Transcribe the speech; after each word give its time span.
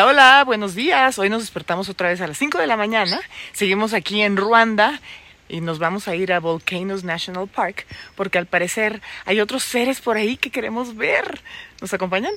Hola, 0.00 0.08
hola, 0.08 0.44
buenos 0.44 0.74
días. 0.74 1.18
Hoy 1.18 1.28
nos 1.28 1.42
despertamos 1.42 1.90
otra 1.90 2.08
vez 2.08 2.22
a 2.22 2.26
las 2.26 2.38
5 2.38 2.56
de 2.56 2.66
la 2.66 2.78
mañana. 2.78 3.20
Seguimos 3.52 3.92
aquí 3.92 4.22
en 4.22 4.38
Ruanda 4.38 4.98
y 5.46 5.60
nos 5.60 5.78
vamos 5.78 6.08
a 6.08 6.14
ir 6.14 6.32
a 6.32 6.40
Volcanoes 6.40 7.04
National 7.04 7.48
Park 7.48 7.86
porque 8.14 8.38
al 8.38 8.46
parecer 8.46 9.02
hay 9.26 9.42
otros 9.42 9.62
seres 9.62 10.00
por 10.00 10.16
ahí 10.16 10.38
que 10.38 10.48
queremos 10.48 10.96
ver. 10.96 11.42
¿Nos 11.82 11.92
acompañan? 11.92 12.32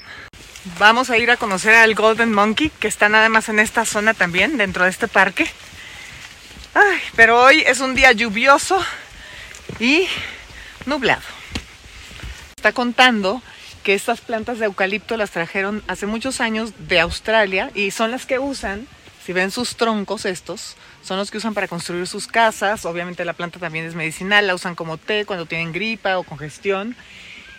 Vamos 0.77 1.09
a 1.09 1.17
ir 1.17 1.31
a 1.31 1.37
conocer 1.37 1.73
al 1.73 1.95
Golden 1.95 2.33
Monkey 2.33 2.69
que 2.81 2.89
está 2.89 3.07
nada 3.07 3.29
más 3.29 3.47
en 3.47 3.59
esta 3.59 3.85
zona 3.85 4.13
también, 4.13 4.57
dentro 4.57 4.83
de 4.83 4.89
este 4.89 5.07
parque. 5.07 5.49
Ay, 6.73 6.99
pero 7.15 7.41
hoy 7.41 7.63
es 7.65 7.79
un 7.79 7.95
día 7.95 8.11
lluvioso 8.11 8.83
y 9.79 10.05
nublado. 10.85 11.23
Está 12.57 12.73
contando 12.73 13.41
que 13.83 13.93
estas 13.93 14.21
plantas 14.21 14.59
de 14.59 14.65
eucalipto 14.65 15.17
las 15.17 15.31
trajeron 15.31 15.83
hace 15.87 16.05
muchos 16.05 16.41
años 16.41 16.73
de 16.87 16.99
Australia 16.99 17.69
y 17.75 17.91
son 17.91 18.11
las 18.11 18.25
que 18.25 18.39
usan, 18.39 18.87
si 19.23 19.33
ven 19.33 19.51
sus 19.51 19.75
troncos 19.75 20.25
estos, 20.25 20.75
son 21.03 21.17
los 21.17 21.29
que 21.29 21.37
usan 21.37 21.53
para 21.53 21.67
construir 21.67 22.07
sus 22.07 22.27
casas. 22.27 22.85
Obviamente 22.85 23.25
la 23.25 23.33
planta 23.33 23.59
también 23.59 23.85
es 23.85 23.93
medicinal, 23.93 24.47
la 24.47 24.55
usan 24.55 24.75
como 24.75 24.97
té 24.97 25.25
cuando 25.25 25.45
tienen 25.45 25.73
gripa 25.73 26.17
o 26.17 26.23
congestión. 26.23 26.95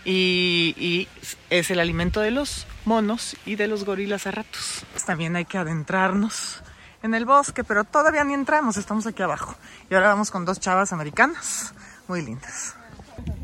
Y, 0.07 1.09
es 1.49 1.71
el 1.71 1.81
alimento 1.81 2.21
de 2.21 2.31
los 2.31 2.67
monos 2.85 3.37
y 3.47 3.57
de 3.57 3.69
los 3.69 3.85
gorilas 3.85 4.27
a 4.27 4.33
ratos. 4.33 4.85
También 5.07 5.37
hay 5.37 5.45
que 5.47 5.57
adentrarnos 5.57 6.63
en 7.03 7.15
el 7.15 7.25
bosque, 7.25 7.65
pero 7.65 7.85
todavía 7.85 8.25
ni 8.25 8.35
entramos, 8.35 8.77
estamos 8.77 9.07
aquí 9.07 9.23
abajo. 9.23 9.55
Y 9.91 9.95
ahora 9.95 10.09
vamos 10.09 10.31
con 10.31 10.45
dos 10.45 10.61
chavas 10.61 10.93
americanas 10.93 11.75
muy 12.09 12.23
lindas. 12.23 12.77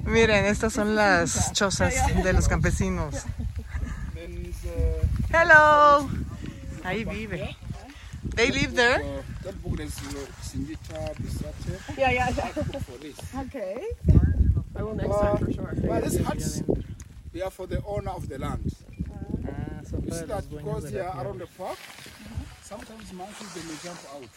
Miren, 0.04 0.46
estas 0.46 0.72
son 0.72 0.94
las 0.96 1.52
chozas 1.52 1.94
de 2.22 2.32
los 2.32 2.48
campesinos. 2.48 3.24
Hello. 5.32 6.08
Ahí 6.84 7.04
vive. 7.04 7.56
They 8.34 8.50
live 8.50 8.74
there. 8.74 9.02
Yeah, 11.96 12.10
yeah, 12.12 12.28
yeah. 12.30 13.40
Okay. 13.42 13.82
I 14.76 14.82
will 14.82 14.94
next 14.94 15.08
time 15.20 15.38
for 15.38 15.52
sure. 15.52 15.74
Well, 15.82 16.00
these 16.02 16.18
huts, 16.20 16.62
they 17.32 17.42
are 17.42 17.50
for 17.50 17.66
the 17.66 17.82
owner 17.84 18.10
of 18.10 18.28
the 18.28 18.38
land. 18.38 18.72
Ah, 19.46 19.82
You 20.04 20.12
see 20.12 20.24
that 20.26 20.44
because 20.50 20.90
they 20.90 21.00
are 21.00 21.24
around 21.24 21.38
the 21.40 21.46
park, 21.58 21.78
sometimes 22.62 23.12
monkeys 23.12 23.52
they 23.54 23.62
may 23.62 23.78
jump 23.82 23.98
out. 24.14 24.28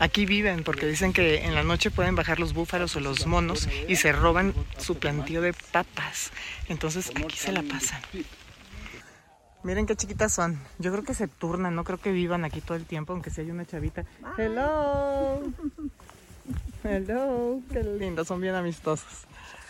Aquí 0.00 0.26
viven 0.26 0.62
porque 0.62 0.86
dicen 0.86 1.12
que 1.12 1.44
en 1.44 1.54
la 1.54 1.62
noche 1.62 1.90
pueden 1.90 2.14
bajar 2.14 2.38
los 2.38 2.52
búfalos 2.54 2.94
o 2.96 3.00
los 3.00 3.26
monos 3.26 3.68
y 3.88 3.96
se 3.96 4.12
roban 4.12 4.54
su 4.78 4.96
plantío 4.98 5.40
de 5.40 5.52
papas. 5.52 6.30
Entonces 6.68 7.10
aquí 7.14 7.36
se 7.36 7.52
la 7.52 7.62
pasan. 7.62 8.00
Miren 9.64 9.86
qué 9.86 9.96
chiquitas 9.96 10.32
son. 10.32 10.58
Yo 10.78 10.92
creo 10.92 11.02
que 11.02 11.14
se 11.14 11.26
turnan, 11.26 11.74
no 11.74 11.82
creo 11.82 11.98
que 11.98 12.12
vivan 12.12 12.44
aquí 12.44 12.60
todo 12.60 12.76
el 12.76 12.84
tiempo, 12.84 13.12
aunque 13.12 13.30
si 13.30 13.40
hay 13.40 13.50
una 13.50 13.66
chavita. 13.66 14.04
Hello. 14.36 15.42
Hello. 16.84 17.60
Qué 17.72 17.82
lindas, 17.82 18.28
son 18.28 18.40
bien 18.40 18.54
amistosas. 18.54 19.26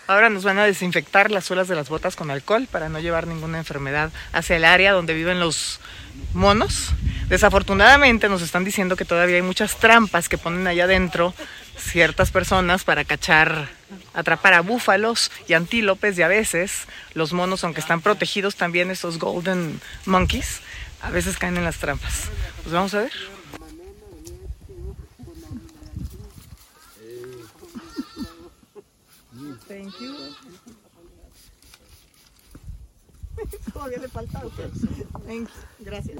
Ahora 0.06 0.30
nos 0.30 0.44
van 0.44 0.58
a 0.58 0.64
desinfectar 0.64 1.30
las 1.30 1.44
suelas 1.44 1.68
de 1.68 1.74
las 1.74 1.88
botas 1.88 2.16
con 2.16 2.30
alcohol 2.30 2.66
para 2.70 2.88
no 2.88 2.98
llevar 2.98 3.26
ninguna 3.26 3.58
enfermedad 3.58 4.10
hacia 4.32 4.56
el 4.56 4.64
área 4.64 4.92
donde 4.92 5.14
viven 5.14 5.40
los 5.40 5.80
monos. 6.32 6.92
Desafortunadamente 7.28 8.30
nos 8.30 8.40
están 8.40 8.64
diciendo 8.64 8.96
que 8.96 9.04
todavía 9.04 9.36
hay 9.36 9.42
muchas 9.42 9.76
trampas 9.76 10.30
que 10.30 10.38
ponen 10.38 10.66
allá 10.66 10.84
adentro 10.84 11.34
ciertas 11.76 12.30
personas 12.30 12.84
para 12.84 13.04
cachar, 13.04 13.68
atrapar 14.14 14.54
a 14.54 14.62
búfalos 14.62 15.30
y 15.46 15.52
antílopes 15.52 16.18
y 16.18 16.22
a 16.22 16.28
veces 16.28 16.86
los 17.12 17.34
monos, 17.34 17.64
aunque 17.64 17.80
están 17.80 18.00
protegidos 18.00 18.56
también 18.56 18.90
estos 18.90 19.18
golden 19.18 19.78
monkeys, 20.06 20.60
a 21.02 21.10
veces 21.10 21.36
caen 21.36 21.58
en 21.58 21.64
las 21.64 21.76
trampas. 21.76 22.30
Pues 22.62 22.72
vamos 22.72 22.94
a 22.94 23.02
ver. 23.02 23.12
Gracias. 35.78 36.18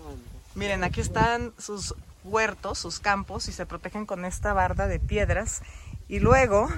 Miren, 0.54 0.84
aquí 0.84 1.00
están 1.00 1.52
sus 1.58 1.94
huertos, 2.24 2.78
sus 2.78 3.00
campos, 3.00 3.48
y 3.48 3.52
se 3.52 3.66
protegen 3.66 4.06
con 4.06 4.24
esta 4.24 4.52
barda 4.52 4.86
de 4.86 4.98
piedras. 4.98 5.62
Y 6.08 6.20
luego 6.20 6.68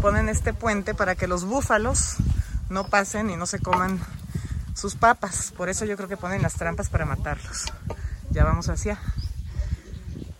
ponen 0.00 0.28
este 0.28 0.54
puente 0.54 0.94
para 0.94 1.14
que 1.14 1.26
los 1.26 1.44
búfalos 1.44 2.16
no 2.70 2.88
pasen 2.88 3.30
y 3.30 3.36
no 3.36 3.46
se 3.46 3.58
coman 3.58 4.00
sus 4.74 4.94
papas. 4.94 5.52
Por 5.56 5.68
eso 5.68 5.84
yo 5.84 5.96
creo 5.96 6.08
que 6.08 6.16
ponen 6.16 6.42
las 6.42 6.54
trampas 6.54 6.88
para 6.88 7.04
matarlos. 7.04 7.64
Ya 8.30 8.44
vamos 8.44 8.68
hacia 8.68 8.98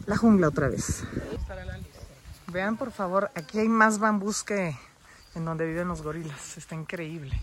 la 0.07 0.17
jungla 0.17 0.49
otra 0.49 0.69
vez. 0.69 1.03
Vean 2.47 2.77
por 2.77 2.93
favor, 2.93 3.31
aquí 3.35 3.59
hay 3.59 3.69
más 3.69 3.99
bambús 3.99 4.43
que 4.43 4.77
en 5.35 5.45
donde 5.45 5.67
viven 5.67 5.89
los 5.89 6.03
gorilas. 6.03 6.57
Está 6.57 6.75
increíble. 6.75 7.41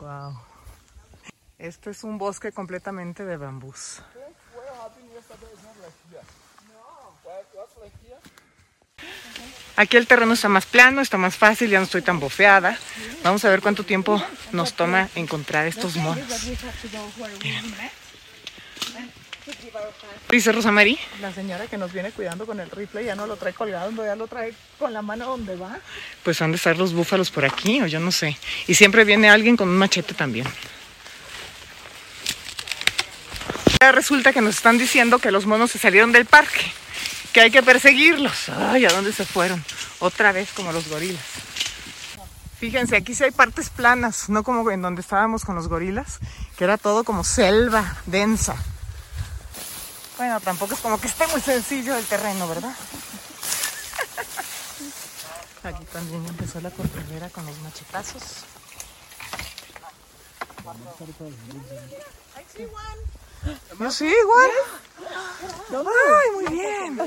Wow. 0.00 0.53
Este 1.64 1.92
es 1.92 2.04
un 2.04 2.18
bosque 2.18 2.52
completamente 2.52 3.24
de 3.24 3.38
bambús. 3.38 4.02
Aquí 9.74 9.96
el 9.96 10.06
terreno 10.06 10.34
está 10.34 10.50
más 10.50 10.66
plano, 10.66 11.00
está 11.00 11.16
más 11.16 11.36
fácil, 11.36 11.70
ya 11.70 11.78
no 11.78 11.84
estoy 11.84 12.02
tan 12.02 12.20
bofeada. 12.20 12.78
Vamos 13.22 13.46
a 13.46 13.48
ver 13.48 13.62
cuánto 13.62 13.82
tiempo 13.82 14.22
nos 14.52 14.74
toma 14.74 15.08
encontrar 15.14 15.66
estos 15.66 15.96
monos. 15.96 16.26
Dice 20.28 20.52
Rosa 20.52 20.70
Mari. 20.70 20.98
La 21.22 21.32
señora 21.32 21.66
que 21.66 21.78
nos 21.78 21.94
viene 21.94 22.12
cuidando 22.12 22.44
con 22.44 22.60
el 22.60 22.70
rifle 22.70 23.06
ya 23.06 23.14
no 23.14 23.26
lo 23.26 23.36
trae 23.36 23.54
colgado, 23.54 23.90
ya 24.04 24.16
lo 24.16 24.26
trae 24.26 24.52
con 24.78 24.92
la 24.92 25.00
mano 25.00 25.28
donde 25.28 25.56
va. 25.56 25.78
Pues 26.24 26.42
han 26.42 26.50
de 26.50 26.56
estar 26.56 26.76
los 26.76 26.92
búfalos 26.92 27.30
por 27.30 27.46
aquí, 27.46 27.80
o 27.80 27.86
yo 27.86 28.00
no 28.00 28.12
sé. 28.12 28.36
Y 28.66 28.74
siempre 28.74 29.04
viene 29.04 29.30
alguien 29.30 29.56
con 29.56 29.70
un 29.70 29.78
machete 29.78 30.12
también. 30.12 30.46
Resulta 33.92 34.32
que 34.32 34.40
nos 34.40 34.56
están 34.56 34.78
diciendo 34.78 35.18
que 35.18 35.30
los 35.30 35.46
monos 35.46 35.70
se 35.70 35.78
salieron 35.78 36.12
del 36.12 36.26
parque, 36.26 36.72
que 37.32 37.40
hay 37.40 37.50
que 37.50 37.62
perseguirlos. 37.62 38.48
Ay, 38.48 38.86
¿a 38.86 38.90
dónde 38.90 39.12
se 39.12 39.24
fueron? 39.24 39.64
Otra 39.98 40.32
vez 40.32 40.50
como 40.52 40.72
los 40.72 40.88
gorilas. 40.88 41.22
Fíjense, 42.58 42.96
aquí 42.96 43.14
sí 43.14 43.24
hay 43.24 43.30
partes 43.30 43.70
planas, 43.70 44.28
no 44.28 44.42
como 44.42 44.70
en 44.70 44.80
donde 44.80 45.02
estábamos 45.02 45.44
con 45.44 45.54
los 45.54 45.68
gorilas, 45.68 46.18
que 46.56 46.64
era 46.64 46.78
todo 46.78 47.04
como 47.04 47.24
selva 47.24 47.96
densa. 48.06 48.56
Bueno, 50.16 50.40
tampoco 50.40 50.74
es 50.74 50.80
como 50.80 51.00
que 51.00 51.08
esté 51.08 51.26
muy 51.26 51.40
sencillo 51.40 51.96
el 51.96 52.04
terreno, 52.04 52.48
¿verdad? 52.48 52.74
Aquí 55.64 55.84
también 55.92 56.24
empezó 56.26 56.60
la 56.60 56.70
corredera 56.70 57.28
con 57.30 57.44
los 57.44 57.58
machetazos. 57.58 58.44
Yo 63.78 63.90
sí, 63.90 64.06
igual. 64.06 64.50
Ay, 65.70 66.30
muy 66.34 66.46
bien. 66.56 66.98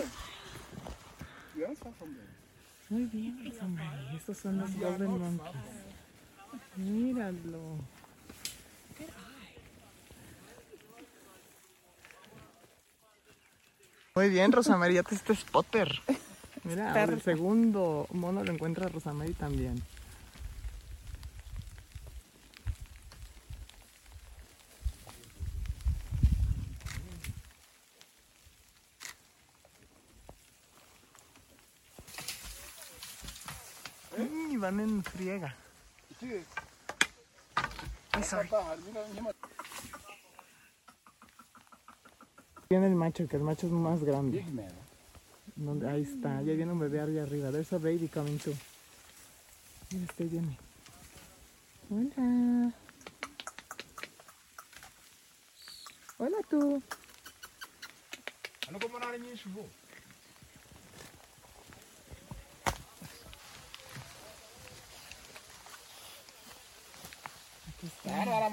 Muy 2.90 3.06
bien, 3.06 3.46
Rosa 3.46 3.68
María. 3.68 4.14
Estos 4.16 4.38
son 4.38 4.58
los 4.60 4.74
Golden 4.76 5.20
Monkeys. 5.20 5.54
Míralo. 6.76 7.78
Muy 14.16 14.30
bien, 14.30 14.52
Rosa 14.52 14.78
María, 14.78 15.04
te 15.04 15.16
este 15.16 15.36
spotter. 15.36 16.02
Mira, 16.64 17.04
el 17.04 17.22
segundo 17.22 18.08
mono 18.12 18.44
lo 18.44 18.52
encuentra 18.52 18.90
Rosa 18.90 19.14
María 19.14 19.36
también. 19.36 19.84
Y 34.50 34.57
van 34.68 34.80
en 34.82 35.04
friega. 35.04 35.56
Sí. 36.20 36.44
Ah. 37.54 38.76
Viene 42.70 42.88
el 42.88 42.96
macho, 42.96 43.28
que 43.28 43.38
el 43.38 43.44
macho 43.44 43.68
es 43.68 43.72
más 43.72 44.04
grande. 44.04 44.44
Ahí 45.90 46.02
está, 46.02 46.42
ya 46.42 46.54
viene 46.54 46.74
un 46.74 46.80
bebé 46.80 47.00
allá 47.00 47.24
arriba. 47.24 47.50
There's 47.52 47.72
a 47.72 47.78
baby 47.78 48.10
coming 48.10 48.38
too. 48.38 48.54
Mira, 49.92 50.06
este 50.06 50.26
viene. 50.26 50.58
Hola. 51.90 52.74
Hola 56.18 56.38
tú. 56.50 56.84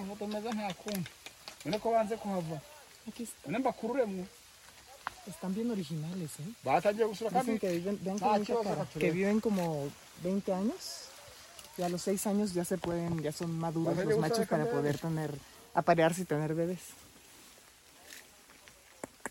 Foto 0.09 0.27
me 0.27 0.41
das 0.41 0.57
a 0.57 0.75
con. 0.75 1.05
none 1.65 1.79
ko 1.81 1.91
banze 1.91 2.17
kuhava 2.17 2.61
none 3.47 3.59
mbakururemwo 3.59 4.27
Están 5.27 5.55
bien 5.55 5.71
originales, 5.71 6.33
¿eh? 6.39 6.53
batangiye 6.63 7.07
gusura 7.07 7.31
Dicen 7.31 7.59
que 7.59 7.71
viven, 7.73 7.99
Ah, 8.21 8.39
cara, 8.47 8.87
que 8.93 9.11
viven 9.11 9.41
como 9.41 9.89
20 10.23 10.53
años 10.53 11.09
y 11.79 11.83
a 11.83 11.89
los 11.89 12.03
6 12.03 12.27
años 12.27 12.53
ya 12.53 12.65
se 12.65 12.77
pueden, 12.77 13.23
ya 13.23 13.33
son 13.33 13.59
maduros 13.59 13.97
los 14.05 14.19
machos 14.19 14.47
para 14.47 14.71
poder 14.71 14.99
tener, 14.99 15.35
aparearse 15.73 16.23
y 16.23 16.25
tener 16.27 16.55
bebés. 16.55 16.81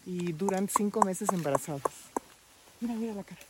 Y 0.05 0.33
duran 0.33 0.67
5 0.67 0.99
meses 1.01 1.29
embarazados. 1.31 1.93
Mira, 2.81 2.95
mira 2.95 3.13
la 3.13 3.23
cara. 3.23 3.41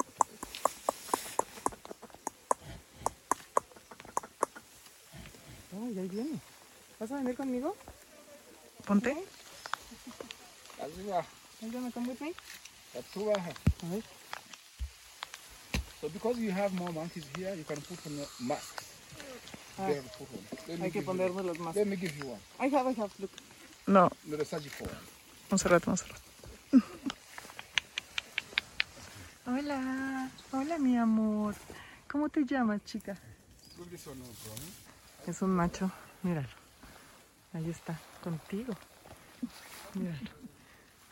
Ay, 5.71 5.99
ahí 5.99 6.07
viene. 6.09 6.39
¿Vas 6.99 7.11
a 7.11 7.15
venir 7.17 7.35
conmigo? 7.35 7.75
Ponte. 8.85 9.11
aziba 10.81 11.19
Are 11.19 11.27
you 11.61 11.71
gonna 11.71 11.91
come 11.91 12.07
with 12.09 12.19
me? 12.21 12.33
atubaha 12.99 13.49
A 13.83 13.85
ver. 13.89 14.03
so 16.01 16.09
because 16.09 16.37
you 16.39 16.51
have 16.51 16.73
more 16.75 16.91
monkeys 16.91 17.25
here 17.37 17.55
you 17.55 17.63
can 17.63 17.79
put 17.81 17.99
on 18.07 18.19
a 18.19 18.25
mask 18.43 18.81
Ah. 19.79 19.87
There, 19.87 20.03
put 20.03 20.29
one. 20.31 20.45
Let 20.67 20.77
me 20.77 20.83
Hay 20.85 20.91
que 20.91 20.99
give 20.99 21.01
you- 21.01 21.05
ponernos 21.05 21.45
las 21.45 21.57
más. 21.57 21.75
let 21.75 21.87
me 21.87 21.95
give 21.95 22.15
you 22.17 22.27
one 22.27 22.39
I 22.59 22.67
have, 22.69 22.85
I 22.87 22.93
have, 22.93 23.11
look. 23.19 23.31
No, 23.87 24.07
no 24.25 24.37
the 24.37 24.45
surgical 24.45 24.85
one 24.87 24.97
Monserrat, 25.49 25.85
Monserrat. 25.87 26.21
Hola, 29.45 30.29
hola 30.51 30.77
mi 30.79 30.97
amor. 30.97 31.53
¿Cómo 32.09 32.29
te 32.29 32.45
llamas, 32.45 32.83
chica? 32.85 33.17
Look 33.77 33.89
this 33.89 34.05
one 34.07 34.19
no 34.19 34.25
problem 34.25 34.69
Es 35.27 35.41
un 35.41 35.49
macho, 35.55 35.91
míralo. 36.21 36.47
Ahí 37.53 37.69
está, 37.69 38.00
contigo. 38.23 38.73
Míralo. 39.94 40.29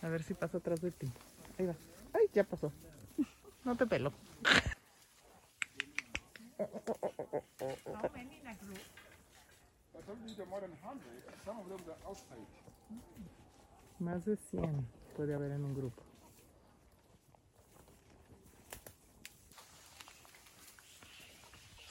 A 0.02 0.08
ver 0.08 0.24
si 0.24 0.34
pasa 0.34 0.58
atrás 0.58 0.82
de 0.82 0.92
ti. 0.92 1.08
Ahí 1.60 1.68
va. 1.68 1.76
Ay, 2.14 2.28
ya 2.34 2.44
pasó. 2.44 2.72
No 3.64 3.78
te 3.78 3.86
pelo. 3.86 4.12
but 9.94 10.06
some 10.06 10.18
of 10.26 10.36
them 10.36 10.46
are 10.46 10.50
more 10.50 10.62
than 10.62 10.72
100 10.72 11.00
some 11.46 11.58
of 11.60 11.70
them 11.70 11.80
are 11.88 12.10
outside 12.10 12.38
Más 14.00 14.26
de 14.26 14.36
100 14.36 14.86
puede 15.16 15.36
haber 15.36 15.52
en 15.52 15.64
un 15.64 15.76
grupo. 15.76 16.02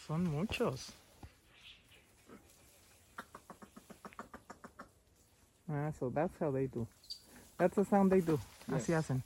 Son 0.07 0.25
muchos. 0.25 0.93
Ah, 5.71 5.93
so 5.99 6.11
that's 6.11 6.37
how 6.41 6.51
they 6.53 6.67
do. 6.67 6.87
That's 7.57 7.77
the 7.77 7.85
sound 7.85 8.11
they 8.11 8.21
do. 8.21 8.39
Así 8.73 8.93
hacen. 8.93 9.23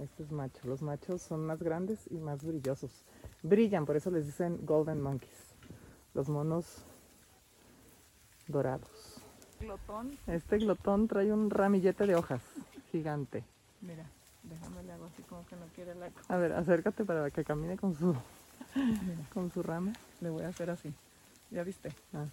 Este 0.00 0.22
es 0.22 0.30
macho. 0.30 0.60
Los 0.68 0.82
machos 0.82 1.20
son 1.22 1.44
más 1.46 1.62
grandes 1.62 1.98
y 2.10 2.18
más 2.18 2.44
brillosos. 2.44 3.04
Brillan, 3.42 3.84
por 3.86 3.96
eso 3.96 4.10
les 4.10 4.26
dicen 4.26 4.64
golden 4.64 5.00
monkeys. 5.00 5.54
Los 6.14 6.28
monos 6.28 6.84
dorados. 8.46 9.20
glotón. 9.58 10.16
Este 10.26 10.58
glotón 10.58 11.08
trae 11.08 11.32
un 11.32 11.50
ramillete 11.50 12.06
de 12.06 12.14
hojas 12.14 12.42
gigante. 12.92 13.44
Mira, 13.80 14.04
déjame 14.44 14.82
le 14.84 14.92
hago 14.92 15.06
así 15.06 15.22
como 15.22 15.44
que 15.46 15.56
no 15.56 15.66
quiere 15.74 15.94
la 15.94 16.10
A 16.28 16.36
ver, 16.36 16.52
acércate 16.52 17.04
para 17.04 17.30
que 17.30 17.44
camine 17.44 17.76
con 17.76 17.94
su 17.94 18.14
con 19.34 19.50
su 19.50 19.62
rama. 19.62 19.92
Le 20.20 20.30
voy 20.30 20.44
a 20.44 20.48
hacer 20.48 20.70
así. 20.70 20.94
¿Ya 21.50 21.64
viste? 21.64 21.90
Ah. 22.14 22.26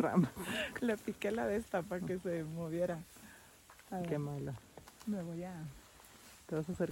Rama. 0.00 0.30
Le 0.80 0.96
piqué 0.96 1.30
la 1.30 1.46
de 1.46 1.56
esta 1.56 1.82
para 1.82 2.04
que 2.04 2.18
se 2.18 2.44
moviera. 2.44 2.98
Qué 4.08 4.18
mala. 4.18 4.54
me 5.06 5.22
voy 5.22 5.42
a... 5.44 5.52
Te 6.46 6.54
vas 6.56 6.68
a 6.68 6.72
hacer. 6.72 6.90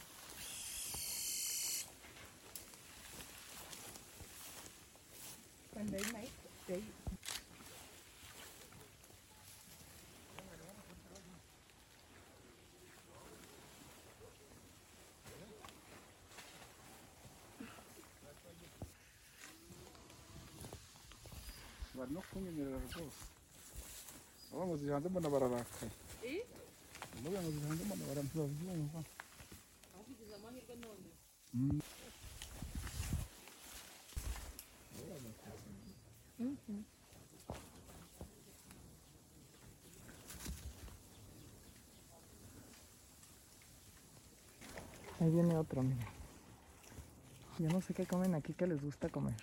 When 5.75 5.87
they 5.93 6.02
make, 6.12 6.32
they... 6.66 6.82
bari 21.99 22.11
no 22.15 22.21
kunyemerera 22.29 22.79
rwose 22.87 23.23
aba 24.53 24.62
ngo 24.67 24.75
zihanze 24.81 25.06
mbona 25.09 25.29
bararakaye 25.35 25.91
ndavuga 27.19 27.39
ngo 27.43 27.50
zihanze 27.56 27.83
mbona 27.87 28.05
barabyumva 28.09 29.00
Ahí 45.21 45.31
viene 45.31 45.56
otro, 45.56 45.83
mira. 45.83 46.06
Yo 47.59 47.69
no 47.69 47.81
sé 47.81 47.93
qué 47.93 48.06
comen 48.06 48.35
aquí 48.35 48.53
que 48.55 48.67
les 48.67 48.81
gusta 48.81 49.09
comer. 49.09 49.35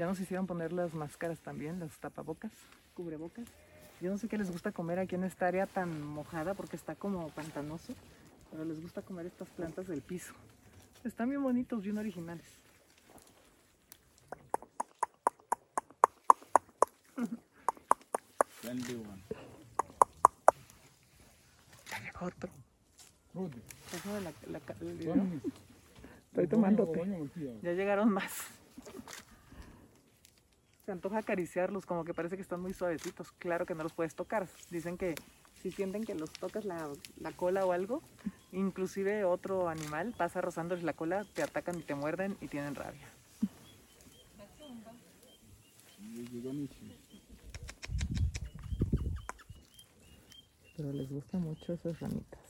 Ya 0.00 0.06
nos 0.06 0.18
hicieron 0.18 0.46
poner 0.46 0.72
las 0.72 0.94
máscaras 0.94 1.40
también, 1.40 1.78
las 1.78 1.98
tapabocas, 1.98 2.50
cubrebocas. 2.94 3.46
Yo 4.00 4.08
no 4.10 4.16
sé 4.16 4.28
qué 4.28 4.38
les 4.38 4.50
gusta 4.50 4.72
comer 4.72 4.98
aquí 4.98 5.14
en 5.14 5.24
esta 5.24 5.46
área 5.46 5.66
tan 5.66 6.02
mojada 6.02 6.54
porque 6.54 6.74
está 6.76 6.94
como 6.94 7.28
pantanoso, 7.28 7.92
pero 8.50 8.64
les 8.64 8.80
gusta 8.80 9.02
comer 9.02 9.26
estas 9.26 9.50
plantas 9.50 9.88
del 9.88 10.00
piso. 10.00 10.32
Están 11.04 11.28
bien 11.28 11.42
bonitos, 11.42 11.82
bien 11.82 11.98
originales. 11.98 12.46
friendly 18.48 18.94
one 18.94 19.22
Otro. 22.22 22.50
Rudy 23.34 23.62
Pásame 23.92 24.20
la- 24.22 24.62
Estoy 26.30 26.46
tomándote. 26.46 27.28
Ya 27.60 27.72
llegaron 27.72 28.10
más. 28.10 28.59
Se 30.90 30.94
antoja 30.94 31.18
acariciarlos, 31.18 31.86
como 31.86 32.04
que 32.04 32.14
parece 32.14 32.34
que 32.34 32.42
están 32.42 32.60
muy 32.60 32.74
suavecitos. 32.74 33.30
Claro 33.38 33.64
que 33.64 33.76
no 33.76 33.84
los 33.84 33.92
puedes 33.92 34.16
tocar. 34.16 34.48
Dicen 34.72 34.98
que 34.98 35.14
si 35.62 35.70
sienten 35.70 36.02
que 36.02 36.16
los 36.16 36.32
tocas 36.32 36.64
la, 36.64 36.88
la 37.20 37.30
cola 37.30 37.64
o 37.64 37.70
algo, 37.70 38.02
inclusive 38.50 39.22
otro 39.22 39.68
animal 39.68 40.12
pasa 40.18 40.40
rozándoles 40.40 40.82
la 40.82 40.92
cola, 40.92 41.24
te 41.32 41.44
atacan 41.44 41.78
y 41.78 41.82
te 41.82 41.94
muerden 41.94 42.36
y 42.40 42.48
tienen 42.48 42.74
rabia. 42.74 43.06
Pero 50.76 50.92
les 50.92 51.08
gustan 51.08 51.42
mucho 51.42 51.72
esas 51.72 52.00
ramitas. 52.00 52.40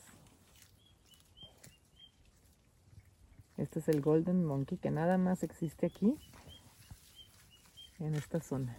Este 3.57 3.77
es 3.77 3.87
el 3.87 4.01
Golden 4.01 4.43
Monkey, 4.43 4.79
que 4.79 4.89
nada 4.89 5.19
más 5.19 5.43
existe 5.43 5.85
aquí, 5.85 6.17
en 8.05 8.15
esta 8.15 8.39
zona. 8.39 8.75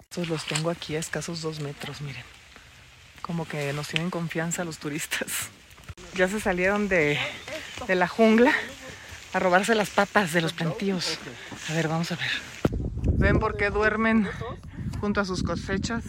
Estos 0.00 0.28
los 0.28 0.44
tengo 0.44 0.70
aquí 0.70 0.96
a 0.96 0.98
escasos 0.98 1.40
dos 1.40 1.60
metros, 1.60 2.02
miren. 2.02 2.24
Como 3.22 3.46
que 3.46 3.72
nos 3.72 3.88
tienen 3.88 4.10
confianza 4.10 4.64
los 4.64 4.78
turistas. 4.78 5.48
Ya 6.14 6.28
se 6.28 6.40
salieron 6.40 6.88
de, 6.88 7.18
de 7.86 7.94
la 7.94 8.08
jungla 8.08 8.52
a 9.32 9.38
robarse 9.38 9.74
las 9.74 9.90
papas 9.90 10.32
de 10.32 10.42
los 10.42 10.52
plantíos. 10.52 11.18
A 11.70 11.72
ver, 11.72 11.88
vamos 11.88 12.12
a 12.12 12.16
ver. 12.16 12.30
¿Ven 13.16 13.38
por 13.38 13.56
qué 13.56 13.70
duermen 13.70 14.28
junto 15.00 15.20
a 15.20 15.24
sus 15.24 15.42
cosechas? 15.42 16.04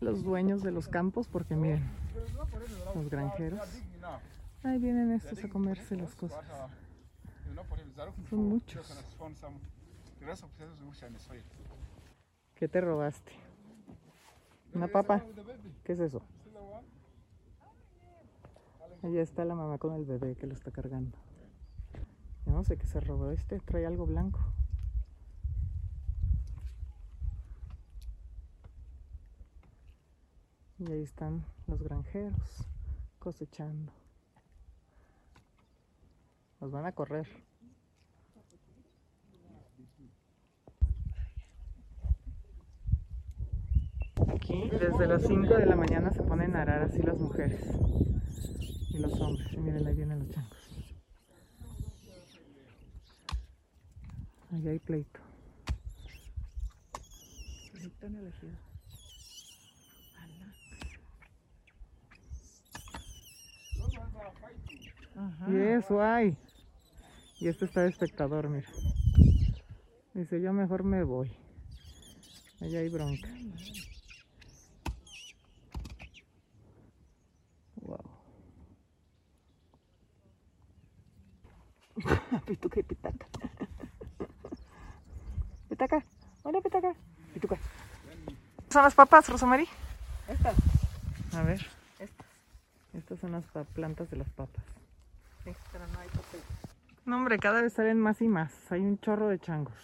Los 0.00 0.22
dueños 0.22 0.62
de 0.62 0.70
los 0.70 0.88
campos, 0.88 1.26
porque 1.28 1.54
miren, 1.54 1.84
los 2.94 3.10
granjeros. 3.10 3.60
Ahí 4.62 4.78
vienen 4.78 5.12
estos 5.12 5.42
a 5.44 5.48
comerse 5.48 5.96
las 5.96 6.14
cosas. 6.14 6.44
Son 8.28 8.48
muchos. 8.48 8.86
¿Qué 12.54 12.68
te 12.68 12.80
robaste? 12.80 13.32
Una 14.72 14.88
papa. 14.88 15.22
¿Qué 15.84 15.92
es 15.92 16.00
eso? 16.00 16.22
Allá 19.02 19.20
está 19.20 19.44
la 19.44 19.54
mamá 19.54 19.76
con 19.78 19.92
el 19.94 20.04
bebé 20.06 20.34
que 20.34 20.46
lo 20.46 20.54
está 20.54 20.70
cargando. 20.70 21.18
No 22.46 22.64
sé 22.64 22.78
qué 22.78 22.86
se 22.86 23.00
robó 23.00 23.30
este, 23.30 23.60
trae 23.60 23.84
algo 23.84 24.06
blanco. 24.06 24.40
Y 30.78 30.90
ahí 30.90 31.02
están 31.02 31.44
los 31.66 31.82
granjeros 31.82 32.66
cosechando. 33.24 33.90
Nos 36.60 36.70
van 36.70 36.84
a 36.84 36.92
correr. 36.92 37.26
Aquí 44.28 44.68
desde 44.68 45.06
las 45.06 45.22
5 45.22 45.54
de 45.54 45.66
la 45.66 45.74
mañana 45.74 46.12
se 46.12 46.22
ponen 46.22 46.54
a 46.54 46.62
arar 46.62 46.82
así 46.82 47.00
las 47.00 47.18
mujeres 47.18 47.66
y 48.90 48.98
los 48.98 49.18
hombres. 49.18 49.56
Miren, 49.56 49.86
ahí 49.86 49.94
vienen 49.94 50.18
los 50.18 50.30
changos. 50.30 50.68
Ahí 54.52 54.68
hay 54.68 54.78
pleito. 54.78 55.20
Pleito 57.72 58.06
en 58.06 58.16
el 58.16 58.26
ejido. 58.26 58.74
Ajá. 65.16 65.50
Y 65.50 65.56
eso 65.56 66.02
hay. 66.02 66.36
Y 67.40 67.48
este 67.48 67.64
está 67.64 67.82
de 67.82 67.88
espectador, 67.88 68.48
mira. 68.48 68.68
Dice, 70.14 70.40
yo 70.40 70.52
mejor 70.52 70.84
me 70.84 71.02
voy. 71.02 71.36
Allá 72.60 72.78
hay 72.78 72.88
bronca. 72.88 73.28
Wow. 77.76 77.98
Pituca 82.46 82.80
y 82.80 82.82
pitaca. 82.84 83.26
Pitaca. 85.68 86.04
Hola, 86.44 86.60
pitaca. 86.60 86.94
Pituca. 87.32 87.58
¿Son 88.70 88.82
las 88.82 88.94
papas, 88.94 89.28
Rosamari? 89.28 89.66
Estas. 90.28 90.54
A 91.34 91.42
ver. 91.42 91.66
Estas. 92.96 93.18
Son 93.18 93.32
las 93.32 93.44
plantas 93.74 94.10
de 94.10 94.16
las 94.16 94.30
papas. 94.30 94.64
Sí, 95.44 95.52
pero 95.72 95.86
no 95.86 95.98
hay 95.98 96.08
papel. 96.08 96.40
No, 97.04 97.16
hombre, 97.16 97.38
cada 97.38 97.60
vez 97.60 97.72
salen 97.74 98.00
más 98.00 98.22
y 98.22 98.28
más. 98.28 98.72
Hay 98.72 98.80
un 98.80 98.98
chorro 98.98 99.28
de 99.28 99.38
changos. 99.38 99.74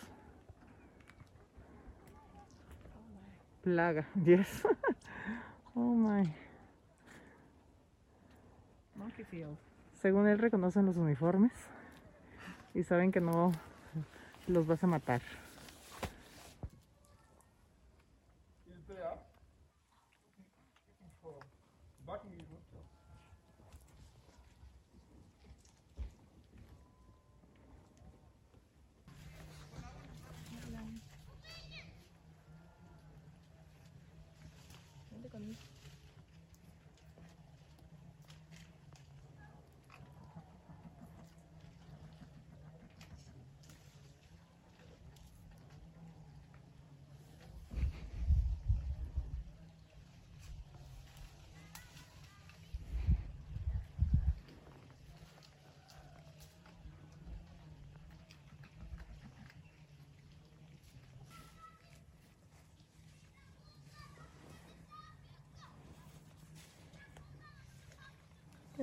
Plaga, 3.62 4.06
yes. 4.24 4.62
oh 5.74 5.94
my. 5.94 6.34
Monkey 8.94 9.24
field. 9.24 9.56
Según 10.00 10.26
él 10.28 10.38
reconocen 10.38 10.86
los 10.86 10.96
uniformes 10.96 11.52
y 12.72 12.84
saben 12.84 13.12
que 13.12 13.20
no 13.20 13.52
los 14.46 14.66
vas 14.66 14.82
a 14.82 14.86
matar. 14.86 15.20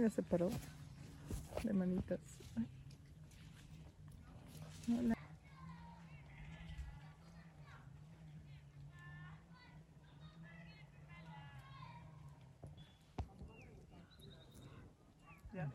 Mira, 0.07 0.15
se 0.15 0.23
paró 0.23 0.49
de 1.63 1.73
manitas. 1.73 2.19
Hola. 4.87 5.15
Ya. 15.53 15.69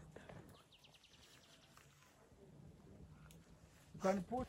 You 3.94 4.00
can 4.00 4.22
put 4.22 4.48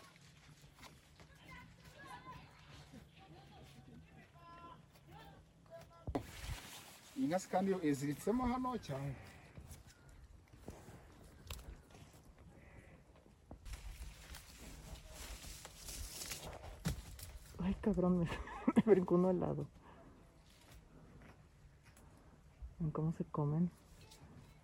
inka 7.18 7.40
kandi 7.52 7.76
iziritsemo 7.84 8.48
hano 8.48 8.78
cyangwa 8.78 9.33
cabrón, 17.84 18.20
me, 18.20 18.28
me 18.96 19.06
uno 19.10 19.30
al 19.30 19.40
lado. 19.40 19.68
¿Ven 22.80 22.92
cómo 22.92 23.12
se 23.14 23.26
comen 23.26 23.70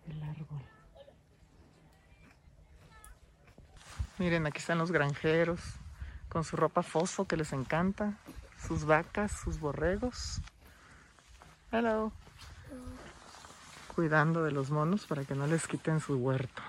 el 0.08 0.22
árbol? 0.22 0.62
Miren, 4.18 4.46
aquí 4.46 4.58
están 4.58 4.78
los 4.78 4.90
granjeros 4.90 5.60
con 6.28 6.44
su 6.44 6.56
ropa 6.56 6.82
fosfo 6.82 7.26
que 7.26 7.36
les 7.36 7.52
encanta, 7.52 8.18
sus 8.66 8.84
vacas, 8.84 9.32
sus 9.32 9.60
borregos. 9.60 10.40
Hello. 11.72 12.12
Cuidando 13.94 14.42
de 14.44 14.52
los 14.52 14.70
monos 14.70 15.06
para 15.06 15.24
que 15.24 15.34
no 15.34 15.46
les 15.46 15.66
quiten 15.66 16.00
su 16.00 16.16
huerto. 16.16 16.62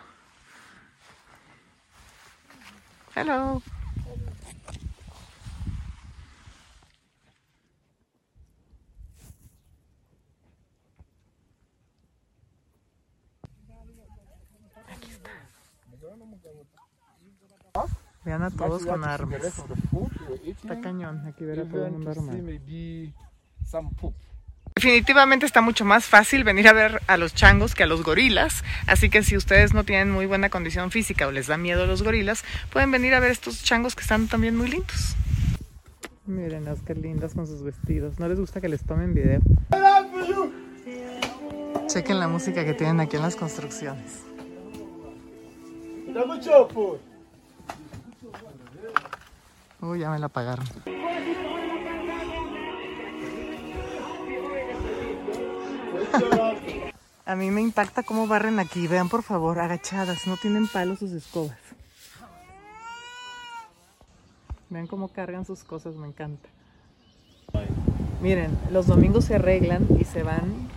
Hello. 3.15 3.61
Vean 18.23 18.43
a 18.43 18.51
todos 18.51 18.85
con 18.85 19.03
armas. 19.03 19.41
Está 20.45 20.79
cañón, 20.79 21.25
aquí 21.27 21.45
ver 21.45 21.61
a 21.61 21.65
todo 21.65 21.85
el 21.85 21.91
mundo 21.93 22.11
armado. 22.11 22.39
Definitivamente 24.75 25.45
está 25.45 25.61
mucho 25.61 25.85
más 25.85 26.05
fácil 26.05 26.43
venir 26.43 26.67
a 26.67 26.73
ver 26.73 27.01
a 27.07 27.17
los 27.17 27.35
changos 27.35 27.75
que 27.75 27.83
a 27.83 27.87
los 27.87 28.03
gorilas, 28.03 28.63
así 28.87 29.09
que 29.09 29.21
si 29.21 29.35
ustedes 29.35 29.73
no 29.73 29.83
tienen 29.83 30.09
muy 30.11 30.25
buena 30.25 30.49
condición 30.49 30.91
física 30.91 31.27
o 31.27 31.31
les 31.31 31.47
da 31.47 31.57
miedo 31.57 31.83
a 31.83 31.87
los 31.87 32.03
gorilas, 32.03 32.43
pueden 32.71 32.89
venir 32.89 33.13
a 33.13 33.19
ver 33.19 33.31
estos 33.31 33.63
changos 33.63 33.95
que 33.95 34.01
están 34.01 34.27
también 34.27 34.55
muy 34.55 34.69
lindos. 34.69 35.15
Miren 36.25 36.65
las 36.65 36.81
que 36.81 36.95
lindas 36.95 37.33
con 37.33 37.47
sus 37.47 37.61
vestidos, 37.63 38.17
no 38.19 38.29
les 38.29 38.39
gusta 38.39 38.61
que 38.61 38.69
les 38.69 38.83
tomen 38.83 39.13
video. 39.13 39.41
Chequen 41.87 42.19
la 42.19 42.27
música 42.27 42.63
que 42.63 42.73
tienen 42.73 43.01
aquí 43.01 43.17
en 43.17 43.23
las 43.23 43.35
construcciones. 43.35 44.21
Uy, 49.81 49.99
ya 49.99 50.11
me 50.11 50.19
la 50.19 50.27
apagaron. 50.27 50.65
A 57.25 57.35
mí 57.35 57.49
me 57.49 57.61
impacta 57.61 58.03
cómo 58.03 58.27
barren 58.27 58.59
aquí. 58.59 58.87
Vean 58.87 59.09
por 59.09 59.23
favor, 59.23 59.59
agachadas, 59.59 60.27
no 60.27 60.37
tienen 60.37 60.67
palos 60.67 60.99
sus 60.99 61.11
escobas. 61.11 61.57
Vean 64.69 64.87
cómo 64.87 65.07
cargan 65.07 65.45
sus 65.45 65.63
cosas, 65.63 65.95
me 65.95 66.07
encanta. 66.07 66.47
Miren, 68.21 68.57
los 68.69 68.87
domingos 68.87 69.25
se 69.25 69.35
arreglan 69.35 69.87
y 69.99 70.03
se 70.03 70.23
van 70.23 70.69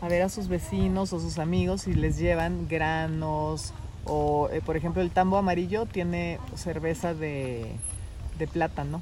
a 0.00 0.08
ver 0.08 0.22
a 0.22 0.28
sus 0.28 0.48
vecinos 0.48 1.12
o 1.12 1.20
sus 1.20 1.38
amigos 1.38 1.86
y 1.88 1.94
les 1.94 2.18
llevan 2.18 2.68
granos 2.68 3.72
o, 4.04 4.48
eh, 4.50 4.60
por 4.60 4.76
ejemplo, 4.76 5.02
el 5.02 5.10
tambo 5.10 5.36
amarillo 5.36 5.86
tiene 5.86 6.38
cerveza 6.56 7.14
de, 7.14 7.76
de 8.38 8.46
plátano 8.46 9.00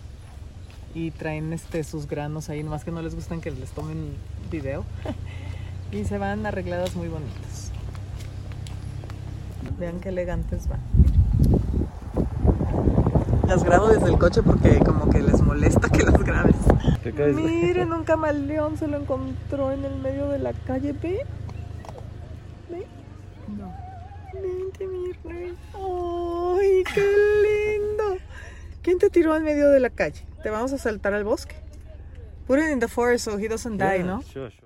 y 0.94 1.10
traen 1.12 1.52
este, 1.52 1.84
sus 1.84 2.06
granos 2.08 2.48
ahí, 2.48 2.62
nomás 2.62 2.84
que 2.84 2.90
no 2.90 3.02
les 3.02 3.14
gustan 3.14 3.40
que 3.40 3.50
les 3.50 3.70
tomen 3.70 4.14
video. 4.50 4.84
y 5.92 6.04
se 6.04 6.18
van 6.18 6.46
arregladas 6.46 6.96
muy 6.96 7.08
bonitas. 7.08 7.72
Vean 9.78 10.00
qué 10.00 10.10
elegantes 10.10 10.68
van. 10.68 10.80
Las 13.46 13.64
grabo 13.64 13.88
desde 13.88 14.08
el 14.08 14.18
coche 14.18 14.42
porque 14.42 14.78
como 14.78 15.10
que 15.10 15.20
les 15.20 15.40
molesta 15.42 15.88
que 15.88 16.04
las 16.04 16.22
grabes. 16.22 16.54
Miren, 17.34 17.92
un 17.92 18.04
camaleón 18.04 18.76
se 18.76 18.86
lo 18.86 18.98
encontró 18.98 19.72
en 19.72 19.84
el 19.84 19.96
medio 19.96 20.28
de 20.28 20.38
la 20.38 20.52
calle. 20.52 20.92
¿Ve? 20.92 21.26
¿Ve? 22.68 22.86
No. 23.58 23.72
Vente, 24.34 24.86
mi 24.86 25.12
rey. 25.24 25.56
¡Ay, 25.74 26.84
qué 26.94 27.00
lindo! 27.42 27.89
¿Quién 28.82 28.98
te 28.98 29.10
tiró 29.10 29.36
en 29.36 29.44
medio 29.44 29.70
de 29.70 29.80
la 29.80 29.90
calle? 29.90 30.26
Te 30.42 30.50
vamos 30.50 30.72
a 30.72 30.78
saltar 30.78 31.14
al 31.14 31.24
bosque. 31.24 31.54
Put 32.46 32.58
it 32.58 32.70
in 32.70 32.80
the 32.80 32.88
forest 32.88 33.24
so 33.26 33.38
he 33.38 33.46
doesn't 33.48 33.78
die, 33.78 34.02
¿no? 34.02 34.22
Sure, 34.22 34.50
sure. 34.50 34.52